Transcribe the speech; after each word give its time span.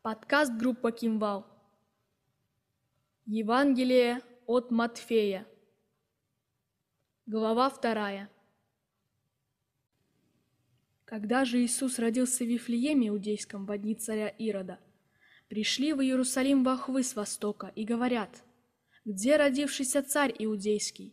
Подкаст 0.00 0.52
группа 0.52 0.92
Кимвал. 0.92 1.44
Евангелие 3.26 4.22
от 4.46 4.70
Матфея. 4.70 5.44
Глава 7.26 7.68
вторая. 7.68 8.30
Когда 11.04 11.44
же 11.44 11.60
Иисус 11.60 11.98
родился 11.98 12.44
в 12.44 12.46
Вифлееме 12.46 13.08
Иудейском 13.08 13.66
в 13.66 13.76
дни 13.76 13.96
царя 13.96 14.28
Ирода, 14.28 14.78
пришли 15.48 15.92
в 15.92 16.00
Иерусалим 16.00 16.62
вахвы 16.62 17.02
с 17.02 17.16
востока 17.16 17.72
и 17.74 17.84
говорят, 17.84 18.44
«Где 19.04 19.36
родившийся 19.36 20.04
царь 20.04 20.32
Иудейский? 20.38 21.12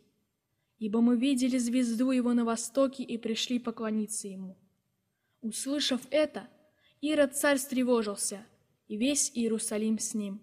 Ибо 0.78 1.00
мы 1.00 1.18
видели 1.18 1.58
звезду 1.58 2.12
его 2.12 2.32
на 2.34 2.44
востоке 2.44 3.02
и 3.02 3.18
пришли 3.18 3.58
поклониться 3.58 4.28
ему». 4.28 4.56
Услышав 5.40 6.02
это, 6.10 6.48
Ирод 7.00 7.36
царь 7.36 7.58
встревожился, 7.58 8.46
и 8.88 8.96
весь 8.96 9.30
Иерусалим 9.34 9.98
с 9.98 10.14
ним. 10.14 10.42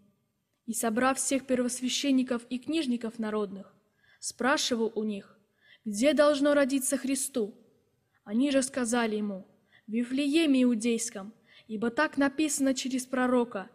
И, 0.65 0.73
собрав 0.73 1.17
всех 1.17 1.45
первосвященников 1.45 2.45
и 2.49 2.57
книжников 2.57 3.19
народных, 3.19 3.73
спрашивал 4.19 4.91
у 4.95 5.03
них, 5.03 5.37
где 5.85 6.13
должно 6.13 6.53
родиться 6.53 6.97
Христу. 6.97 7.53
Они 8.23 8.51
же 8.51 8.61
сказали 8.61 9.17
ему, 9.17 9.45
в 9.87 9.91
Вифлееме 9.91 10.63
Иудейском, 10.63 11.33
ибо 11.67 11.89
так 11.89 12.17
написано 12.17 12.73
через 12.73 13.05
пророка, 13.05 13.69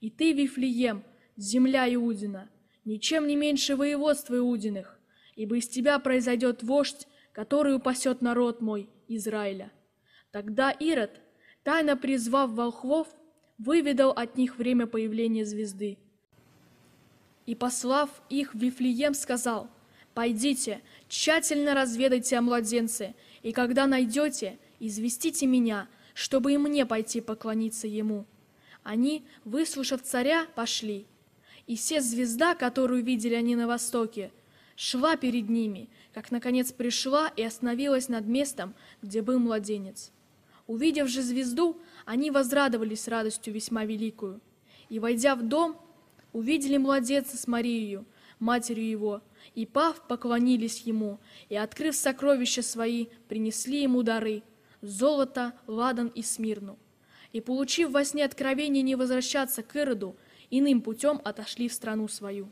«И 0.00 0.10
ты, 0.10 0.32
Вифлеем, 0.32 1.04
земля 1.36 1.92
Иудина, 1.94 2.50
ничем 2.86 3.26
не 3.26 3.36
меньше 3.36 3.76
воеводства 3.76 4.38
Иудиных, 4.38 4.98
ибо 5.36 5.58
из 5.58 5.68
тебя 5.68 5.98
произойдет 5.98 6.62
вождь, 6.62 7.06
который 7.32 7.74
упасет 7.74 8.22
народ 8.22 8.62
мой, 8.62 8.88
Израиля». 9.08 9.70
Тогда 10.30 10.70
Ирод, 10.70 11.20
тайно 11.62 11.96
призвав 11.96 12.52
волхвов, 12.52 13.08
выведал 13.60 14.10
от 14.10 14.36
них 14.36 14.56
время 14.56 14.86
появления 14.86 15.44
звезды. 15.44 15.98
И, 17.46 17.54
послав 17.54 18.08
их 18.30 18.54
в 18.54 18.58
Вифлеем, 18.58 19.14
сказал, 19.14 19.68
«Пойдите, 20.14 20.80
тщательно 21.08 21.74
разведайте 21.74 22.36
о 22.36 22.42
младенце, 22.42 23.14
и 23.42 23.52
когда 23.52 23.86
найдете, 23.86 24.58
известите 24.78 25.46
меня, 25.46 25.88
чтобы 26.14 26.54
и 26.54 26.58
мне 26.58 26.86
пойти 26.86 27.20
поклониться 27.20 27.86
ему». 27.86 28.26
Они, 28.82 29.24
выслушав 29.44 30.02
царя, 30.02 30.46
пошли. 30.54 31.06
И 31.66 31.76
все 31.76 32.00
звезда, 32.00 32.54
которую 32.54 33.04
видели 33.04 33.34
они 33.34 33.56
на 33.56 33.66
востоке, 33.66 34.32
шла 34.74 35.16
перед 35.16 35.50
ними, 35.50 35.90
как, 36.14 36.30
наконец, 36.30 36.72
пришла 36.72 37.28
и 37.36 37.42
остановилась 37.42 38.08
над 38.08 38.26
местом, 38.26 38.74
где 39.02 39.20
был 39.20 39.38
младенец. 39.38 40.12
Увидев 40.70 41.08
же 41.08 41.20
звезду, 41.22 41.80
они 42.04 42.30
возрадовались 42.30 43.08
радостью 43.08 43.52
весьма 43.52 43.84
великую. 43.84 44.40
И, 44.88 45.00
войдя 45.00 45.34
в 45.34 45.42
дом, 45.42 45.76
увидели 46.32 46.76
младенца 46.76 47.36
с 47.36 47.48
Марией, 47.48 48.04
матерью 48.38 48.88
его, 48.88 49.20
и, 49.56 49.66
пав, 49.66 50.06
поклонились 50.06 50.82
ему, 50.82 51.18
и, 51.48 51.56
открыв 51.56 51.96
сокровища 51.96 52.62
свои, 52.62 53.06
принесли 53.28 53.82
ему 53.82 54.04
дары– 54.04 54.44
золото, 54.80 55.54
ладан 55.66 56.06
и 56.06 56.22
смирну. 56.22 56.78
И, 57.32 57.40
получив 57.40 57.90
во 57.90 58.04
сне 58.04 58.24
откровение 58.24 58.84
не 58.84 58.94
возвращаться 58.94 59.64
к 59.64 59.74
Ироду, 59.74 60.14
иным 60.50 60.82
путем 60.82 61.20
отошли 61.24 61.68
в 61.68 61.72
страну 61.72 62.06
свою. 62.06 62.48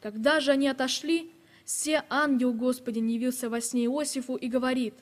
Когда 0.00 0.38
же 0.38 0.52
они 0.52 0.68
отошли, 0.68 1.32
все 1.64 2.04
ангел 2.10 2.52
Господень 2.52 3.10
явился 3.10 3.50
во 3.50 3.60
сне 3.60 3.86
Иосифу 3.86 4.36
и 4.36 4.46
говорит, 4.46 4.94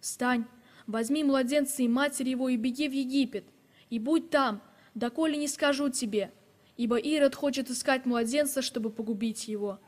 «Встань, 0.00 0.46
возьми 0.88 1.22
младенца 1.22 1.82
и 1.82 1.88
матери 1.88 2.30
его 2.30 2.48
и 2.48 2.56
беги 2.56 2.88
в 2.88 2.92
Египет, 2.92 3.44
и 3.90 4.00
будь 4.00 4.30
там, 4.30 4.60
доколе 4.94 5.36
не 5.36 5.46
скажу 5.46 5.90
тебе, 5.90 6.32
ибо 6.76 6.96
Ирод 6.96 7.36
хочет 7.36 7.70
искать 7.70 8.06
младенца, 8.06 8.60
чтобы 8.62 8.90
погубить 8.90 9.46
его». 9.46 9.78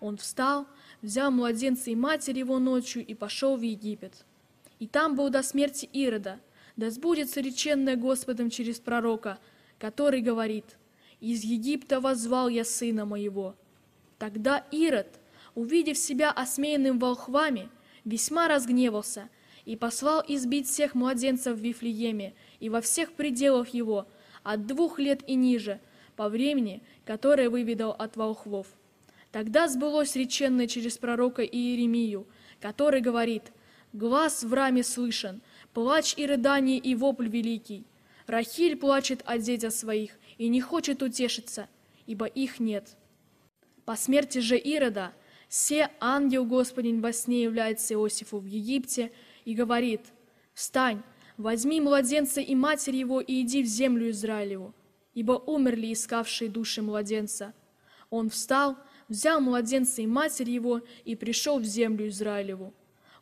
Он 0.00 0.18
встал, 0.18 0.66
взял 1.00 1.30
младенца 1.30 1.90
и 1.90 1.94
матери 1.94 2.40
его 2.40 2.58
ночью 2.58 3.04
и 3.06 3.14
пошел 3.14 3.56
в 3.56 3.62
Египет. 3.62 4.26
И 4.78 4.86
там 4.86 5.16
был 5.16 5.30
до 5.30 5.42
смерти 5.42 5.88
Ирода, 5.92 6.40
да 6.76 6.90
сбудется 6.90 7.40
реченное 7.40 7.96
Господом 7.96 8.50
через 8.50 8.80
пророка, 8.80 9.38
который 9.78 10.20
говорит, 10.20 10.76
«Из 11.20 11.42
Египта 11.42 12.00
возвал 12.00 12.48
я 12.48 12.64
сына 12.64 13.06
моего». 13.06 13.54
Тогда 14.18 14.66
Ирод, 14.72 15.20
увидев 15.54 15.96
себя 15.96 16.30
осмеянным 16.30 16.98
волхвами, 16.98 17.70
весьма 18.04 18.48
разгневался– 18.48 19.30
и 19.64 19.76
послал 19.76 20.22
избить 20.26 20.68
всех 20.68 20.94
младенцев 20.94 21.56
в 21.56 21.62
Вифлееме 21.62 22.34
и 22.60 22.68
во 22.68 22.80
всех 22.80 23.12
пределах 23.12 23.70
его, 23.70 24.06
от 24.42 24.66
двух 24.66 24.98
лет 24.98 25.22
и 25.26 25.34
ниже, 25.34 25.80
по 26.16 26.28
времени, 26.28 26.82
которое 27.04 27.48
выведал 27.48 27.92
от 27.92 28.16
волхвов. 28.16 28.66
Тогда 29.32 29.68
сбылось 29.68 30.14
реченное 30.16 30.66
через 30.66 30.98
пророка 30.98 31.42
Иеремию, 31.42 32.26
который 32.60 33.00
говорит, 33.00 33.52
«Глаз 33.92 34.44
в 34.44 34.52
раме 34.52 34.82
слышен, 34.82 35.40
плач 35.72 36.14
и 36.16 36.26
рыдание 36.26 36.78
и 36.78 36.94
вопль 36.94 37.28
великий. 37.28 37.86
Рахиль 38.26 38.76
плачет 38.76 39.22
о 39.24 39.38
детях 39.38 39.72
своих 39.72 40.12
и 40.36 40.48
не 40.48 40.60
хочет 40.60 41.02
утешиться, 41.02 41.68
ибо 42.06 42.26
их 42.26 42.60
нет». 42.60 42.96
По 43.84 43.96
смерти 43.96 44.38
же 44.38 44.56
Ирода, 44.56 45.12
все 45.48 45.90
ангел 46.00 46.44
Господень 46.44 47.00
во 47.00 47.12
сне 47.12 47.42
является 47.42 47.94
Иосифу 47.94 48.38
в 48.38 48.44
Египте– 48.44 49.10
и 49.44 49.54
говорит, 49.54 50.00
«Встань, 50.52 51.02
возьми 51.36 51.80
младенца 51.80 52.40
и 52.40 52.54
матерь 52.54 52.96
его 52.96 53.20
и 53.20 53.42
иди 53.42 53.62
в 53.62 53.66
землю 53.66 54.10
Израилеву, 54.10 54.74
ибо 55.14 55.32
умерли 55.32 55.92
искавшие 55.92 56.50
души 56.50 56.82
младенца». 56.82 57.54
Он 58.10 58.30
встал, 58.30 58.76
взял 59.08 59.40
младенца 59.40 60.02
и 60.02 60.06
матерь 60.06 60.50
его 60.50 60.82
и 61.04 61.16
пришел 61.16 61.58
в 61.58 61.64
землю 61.64 62.08
Израилеву. 62.08 62.72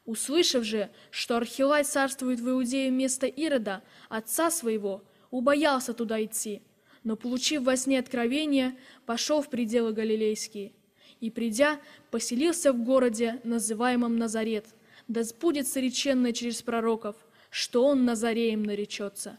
Услышав 0.04 0.64
же, 0.64 0.90
что 1.10 1.36
Архилай 1.36 1.84
царствует 1.84 2.40
в 2.40 2.50
Иудее 2.50 2.90
вместо 2.90 3.26
Ирода, 3.26 3.82
отца 4.08 4.50
своего, 4.50 5.04
убоялся 5.30 5.94
туда 5.94 6.22
идти, 6.22 6.60
но, 7.04 7.16
получив 7.16 7.62
во 7.62 7.76
сне 7.76 8.00
откровение, 8.00 8.76
пошел 9.06 9.40
в 9.40 9.48
пределы 9.48 9.92
Галилейские. 9.92 10.72
И, 11.20 11.30
придя, 11.30 11.80
поселился 12.10 12.72
в 12.72 12.82
городе, 12.82 13.40
называемом 13.44 14.16
Назарет– 14.16 14.66
да 15.12 15.22
сбудется 15.24 15.78
реченное 15.78 16.32
через 16.32 16.62
пророков, 16.62 17.16
что 17.50 17.84
он 17.84 18.04
Назареем 18.04 18.62
наречется. 18.62 19.38